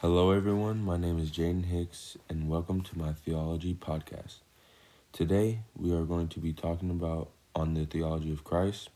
Hello, 0.00 0.30
everyone. 0.30 0.82
My 0.84 0.96
name 0.96 1.18
is 1.18 1.30
Jaden 1.30 1.64
Hicks, 1.66 2.16
and 2.28 2.48
welcome 2.48 2.82
to 2.82 2.98
my 2.98 3.12
theology 3.12 3.74
podcast. 3.74 4.36
Today, 5.12 5.60
we 5.76 5.92
are 5.92 6.04
going 6.04 6.28
to 6.28 6.40
be 6.40 6.52
talking 6.52 6.90
about 6.90 7.30
on 7.54 7.74
the 7.74 7.84
theology 7.84 8.32
of 8.32 8.44
Christ, 8.44 8.90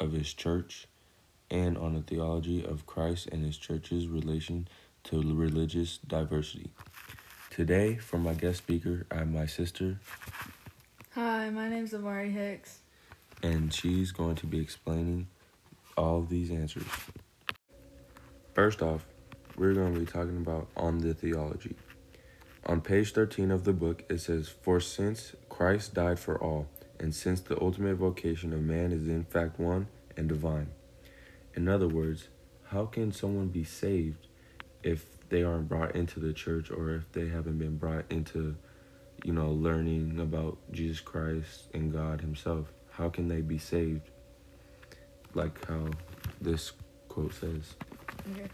of 0.00 0.12
His 0.12 0.32
church, 0.32 0.86
and 1.50 1.76
on 1.76 1.94
the 1.94 2.00
theology 2.02 2.64
of 2.64 2.86
Christ 2.86 3.28
and 3.30 3.44
His 3.44 3.58
church's 3.58 4.06
relation 4.06 4.68
to 5.04 5.20
religious 5.34 5.98
diversity. 5.98 6.70
Today, 7.50 7.96
for 7.96 8.18
my 8.18 8.34
guest 8.34 8.58
speaker, 8.58 9.06
I 9.10 9.16
have 9.16 9.30
my 9.30 9.46
sister, 9.46 10.00
Hi, 11.14 11.50
my 11.50 11.68
name 11.68 11.84
is 11.84 11.94
Amari 11.94 12.30
Hicks. 12.30 12.80
and 13.42 13.72
she's 13.74 14.12
going 14.12 14.36
to 14.36 14.46
be 14.46 14.60
explaining 14.60 15.26
all 15.96 16.22
these 16.22 16.50
answers. 16.50 16.84
First 18.54 18.82
off, 18.82 19.04
we're 19.58 19.74
going 19.74 19.92
to 19.92 20.00
be 20.00 20.06
talking 20.06 20.36
about 20.36 20.68
on 20.76 20.98
the 20.98 21.12
theology. 21.12 21.74
On 22.66 22.80
page 22.80 23.12
13 23.12 23.50
of 23.50 23.64
the 23.64 23.72
book, 23.72 24.04
it 24.08 24.20
says, 24.20 24.48
For 24.48 24.78
since 24.78 25.34
Christ 25.48 25.94
died 25.94 26.20
for 26.20 26.40
all, 26.40 26.68
and 27.00 27.14
since 27.14 27.40
the 27.40 27.60
ultimate 27.60 27.96
vocation 27.96 28.52
of 28.52 28.60
man 28.60 28.92
is 28.92 29.08
in 29.08 29.24
fact 29.24 29.58
one 29.58 29.88
and 30.16 30.28
divine. 30.28 30.68
In 31.54 31.68
other 31.68 31.88
words, 31.88 32.28
how 32.66 32.86
can 32.86 33.12
someone 33.12 33.48
be 33.48 33.64
saved 33.64 34.26
if 34.82 35.06
they 35.28 35.42
aren't 35.42 35.68
brought 35.68 35.96
into 35.96 36.20
the 36.20 36.32
church 36.32 36.70
or 36.70 36.94
if 36.94 37.10
they 37.12 37.28
haven't 37.28 37.58
been 37.58 37.78
brought 37.78 38.04
into, 38.10 38.54
you 39.24 39.32
know, 39.32 39.50
learning 39.50 40.20
about 40.20 40.58
Jesus 40.70 41.00
Christ 41.00 41.64
and 41.74 41.92
God 41.92 42.20
Himself? 42.20 42.66
How 42.90 43.08
can 43.08 43.28
they 43.28 43.40
be 43.40 43.58
saved? 43.58 44.10
Like 45.34 45.64
how 45.66 45.90
this 46.40 46.72
quote 47.08 47.34
says. 47.34 47.74
Okay. 48.32 48.48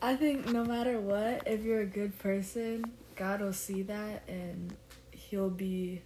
I 0.00 0.14
think 0.16 0.46
no 0.46 0.64
matter 0.64 1.00
what, 1.00 1.42
if 1.46 1.62
you're 1.64 1.80
a 1.80 1.86
good 1.86 2.18
person, 2.18 2.84
God 3.16 3.40
will 3.40 3.52
see 3.52 3.82
that 3.82 4.22
and 4.28 4.74
He'll 5.10 5.50
be 5.50 6.02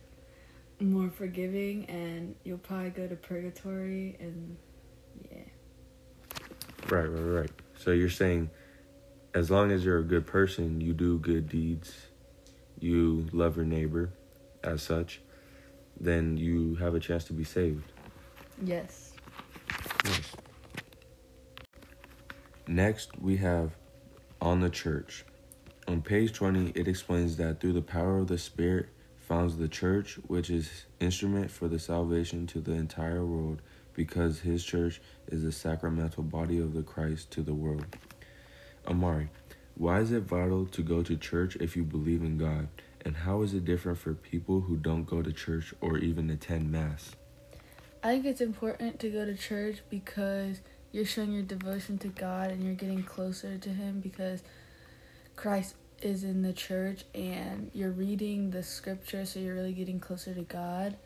more 0.80 1.11
forgiving, 1.11 1.84
and 1.86 2.34
you'll 2.42 2.58
probably 2.58 2.91
go 2.91 3.06
to 3.06 3.14
purgatory. 3.14 4.16
And 4.19 4.56
yeah, 5.31 5.39
Right, 6.89 7.05
right, 7.06 7.41
right. 7.41 7.50
So 7.78 7.92
you're 7.92 8.11
saying 8.11 8.50
as 9.34 9.50
long 9.50 9.70
as 9.70 9.84
you're 9.84 9.98
a 9.98 10.05
good 10.05 10.27
person, 10.27 10.81
you 10.81 10.92
do 10.92 11.19
good 11.19 11.48
deeds, 11.48 11.92
you 12.81 13.28
love 13.33 13.56
your 13.56 13.64
neighbor 13.64 14.11
as 14.64 14.83
such, 14.83 15.20
then 16.00 16.36
you 16.36 16.75
have 16.77 16.94
a 16.94 17.00
chance 17.00 17.25
to 17.25 17.33
be 17.33 17.44
saved. 17.44 17.92
yes. 18.64 19.12
Yes. 20.05 20.33
Next, 22.66 23.19
we 23.20 23.36
have 23.38 23.72
on 24.42 24.60
the 24.60 24.68
church. 24.68 25.24
On 25.86 26.02
page 26.02 26.32
20, 26.32 26.72
it 26.74 26.88
explains 26.88 27.36
that 27.36 27.60
through 27.60 27.74
the 27.74 27.80
power 27.80 28.18
of 28.18 28.26
the 28.26 28.36
Spirit 28.36 28.88
founds 29.16 29.56
the 29.56 29.68
church, 29.68 30.18
which 30.26 30.50
is 30.50 30.86
instrument 30.98 31.48
for 31.48 31.68
the 31.68 31.78
salvation 31.78 32.46
to 32.48 32.60
the 32.60 32.72
entire 32.72 33.24
world, 33.24 33.62
because 33.94 34.40
his 34.40 34.64
church 34.64 35.00
is 35.28 35.44
the 35.44 35.52
sacramental 35.52 36.24
body 36.24 36.58
of 36.58 36.74
the 36.74 36.82
Christ 36.82 37.30
to 37.30 37.42
the 37.42 37.54
world. 37.54 37.86
Amari, 38.88 39.30
why 39.76 40.00
is 40.00 40.10
it 40.10 40.24
vital 40.24 40.66
to 40.66 40.82
go 40.82 41.04
to 41.04 41.16
church 41.16 41.54
if 41.56 41.76
you 41.76 41.84
believe 41.84 42.22
in 42.22 42.36
God? 42.36 42.66
And 43.04 43.16
how 43.16 43.42
is 43.42 43.54
it 43.54 43.64
different 43.64 43.98
for 43.98 44.12
people 44.12 44.62
who 44.62 44.76
don't 44.76 45.04
go 45.04 45.22
to 45.22 45.32
church 45.32 45.72
or 45.80 45.98
even 45.98 46.30
attend 46.30 46.70
Mass? 46.70 47.14
I 48.02 48.08
think 48.08 48.26
it's 48.26 48.40
important 48.40 48.98
to 49.00 49.08
go 49.08 49.24
to 49.24 49.36
church 49.36 49.82
because 49.88 50.60
you're 50.92 51.06
showing 51.06 51.32
your 51.32 51.42
devotion 51.42 51.98
to 51.98 52.08
God 52.08 52.50
and 52.50 52.62
you're 52.62 52.74
getting 52.74 53.02
closer 53.02 53.58
to 53.58 53.68
Him 53.70 54.00
because 54.00 54.42
Christ 55.34 55.74
is 56.02 56.24
in 56.24 56.42
the 56.42 56.52
church 56.52 57.04
and 57.14 57.70
you're 57.72 57.90
reading 57.90 58.50
the 58.50 58.62
scripture, 58.62 59.24
so 59.24 59.40
you're 59.40 59.54
really 59.54 59.72
getting 59.72 59.98
closer 59.98 60.34
to 60.34 60.42
God. 60.42 60.96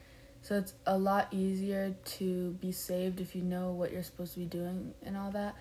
So 0.42 0.56
it's 0.56 0.74
a 0.86 0.96
lot 0.96 1.28
easier 1.32 1.94
to 2.04 2.52
be 2.60 2.72
saved 2.72 3.20
if 3.20 3.34
you 3.34 3.42
know 3.42 3.72
what 3.72 3.92
you're 3.92 4.02
supposed 4.02 4.34
to 4.34 4.40
be 4.40 4.44
doing 4.44 4.94
and 5.02 5.16
all 5.16 5.30
that. 5.32 5.56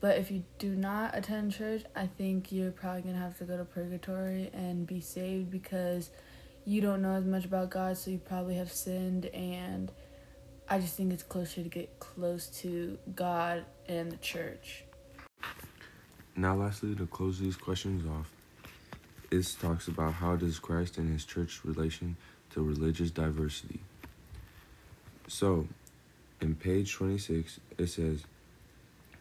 But 0.00 0.16
if 0.16 0.30
you 0.30 0.44
do 0.58 0.74
not 0.74 1.16
attend 1.16 1.52
church, 1.52 1.82
I 1.94 2.06
think 2.06 2.50
you're 2.50 2.70
probably 2.70 3.02
going 3.02 3.14
to 3.14 3.20
have 3.20 3.36
to 3.38 3.44
go 3.44 3.58
to 3.58 3.64
purgatory 3.64 4.50
and 4.54 4.86
be 4.86 5.00
saved 5.00 5.50
because 5.50 6.10
you 6.64 6.80
don't 6.80 7.02
know 7.02 7.14
as 7.14 7.24
much 7.24 7.44
about 7.44 7.70
God, 7.70 7.98
so 7.98 8.10
you 8.10 8.18
probably 8.18 8.54
have 8.54 8.72
sinned 8.72 9.26
and 9.26 9.90
I 10.72 10.78
just 10.78 10.94
think 10.94 11.12
it's 11.12 11.24
closer 11.24 11.64
to 11.64 11.68
get 11.68 11.98
close 11.98 12.46
to 12.60 12.96
God 13.16 13.64
and 13.88 14.12
the 14.12 14.16
church. 14.18 14.84
Now, 16.36 16.54
lastly, 16.54 16.94
to 16.94 17.06
close 17.06 17.40
these 17.40 17.56
questions 17.56 18.08
off, 18.08 18.30
it 19.32 19.56
talks 19.60 19.88
about 19.88 20.12
how 20.12 20.36
does 20.36 20.60
Christ 20.60 20.96
and 20.96 21.12
his 21.12 21.24
church 21.24 21.64
relation 21.64 22.16
to 22.50 22.62
religious 22.62 23.10
diversity. 23.10 23.80
So, 25.26 25.66
in 26.40 26.54
page 26.54 26.94
26, 26.94 27.58
it 27.76 27.88
says, 27.88 28.22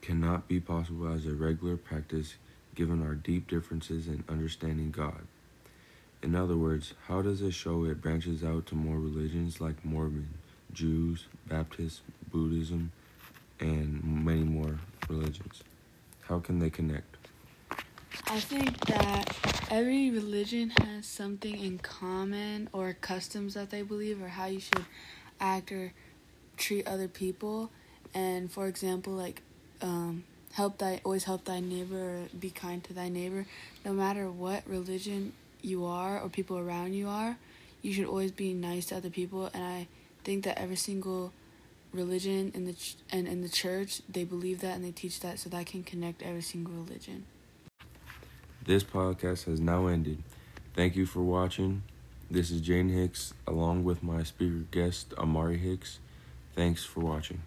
cannot 0.02 0.48
be 0.48 0.60
possible 0.60 1.12
as 1.12 1.26
a 1.26 1.34
regular 1.34 1.78
practice 1.78 2.36
given 2.76 3.02
our 3.02 3.16
deep 3.16 3.48
differences 3.48 4.08
in 4.08 4.24
understanding 4.30 4.92
God. 4.92 5.26
In 6.22 6.36
other 6.36 6.56
words, 6.56 6.94
how 7.08 7.24
does 7.24 7.42
it 7.42 7.56
show 7.56 7.86
it 7.86 8.02
branches 8.02 8.44
out 8.44 8.68
to 8.68 8.76
more 8.76 9.00
religions 9.00 9.60
like 9.60 9.84
Mormon, 9.84 10.30
Jews, 10.74 11.25
Baptists, 11.47 12.02
Buddhism, 12.31 12.91
and 13.59 14.03
many 14.03 14.44
more 14.44 14.80
religions? 15.09 15.63
How 16.22 16.40
can 16.40 16.59
they 16.59 16.69
connect? 16.69 17.18
I 18.28 18.40
think 18.40 18.80
that 18.85 19.35
every 19.72 20.12
religion 20.12 20.72
has 20.81 21.06
something 21.06 21.59
in 21.59 21.80
common 21.80 22.69
or 22.74 22.94
customs 22.94 23.56
that 23.56 23.69
they 23.69 23.81
believe 23.81 24.22
or 24.22 24.28
how 24.28 24.46
you 24.46 24.59
should 24.59 24.85
act 25.40 25.72
or 25.72 25.94
treat 26.57 26.88
other 26.88 27.07
people. 27.07 27.72
And 28.13 28.51
for 28.51 28.68
example, 28.68 29.13
like 29.13 29.41
um, 29.81 30.24
help 30.53 30.78
thy 30.78 31.01
always 31.03 31.24
help 31.24 31.46
thy 31.46 31.59
neighbor 31.59 31.96
or 31.96 32.28
be 32.40 32.50
kind 32.50 32.84
to 32.84 32.94
thy 32.94 33.09
neighbor. 33.09 33.46
No 33.86 33.94
matter 33.94 34.30
what 34.30 34.63
religion 34.68 35.34
you 35.62 35.86
are 35.86 36.19
or 36.19 36.30
people 36.30 36.57
around 36.57 36.94
you 36.94 37.07
are, 37.07 37.38
you 37.81 37.94
should 37.94 38.06
always 38.06 38.31
be 38.31 38.53
nice 38.53 38.88
to 38.88 38.97
other 38.97 39.09
people. 39.09 39.50
And 39.53 39.63
I 39.63 39.88
think 40.30 40.44
that 40.44 40.60
every 40.60 40.76
single 40.76 41.34
religion 41.92 42.52
in 42.54 42.66
the 42.66 42.74
ch- 42.74 42.98
and 43.12 43.28
in 43.28 43.42
the 43.42 43.50
church 43.50 44.04
they 44.08 44.24
believe 44.24 44.62
that 44.62 44.76
and 44.76 44.86
they 44.86 44.92
teach 44.92 45.22
that, 45.22 45.40
so 45.40 45.50
that 45.50 45.66
can 45.66 45.82
connect 45.84 46.22
every 46.22 46.44
single 46.44 46.76
religion. 46.76 47.26
This 48.64 48.84
podcast 48.84 49.46
has 49.46 49.60
now 49.60 49.88
ended. 49.88 50.22
Thank 50.76 50.96
you 50.96 51.08
for 51.08 51.22
watching. 51.22 51.82
This 52.30 52.52
is 52.52 52.62
Jaden 52.62 52.94
Hicks 52.94 53.34
along 53.48 53.86
with 53.86 54.04
my 54.04 54.22
speaker 54.22 54.66
guest, 54.70 55.16
Amari 55.18 55.58
Hicks. 55.58 55.98
Thanks 56.56 56.86
for 56.86 57.00
watching. 57.00 57.42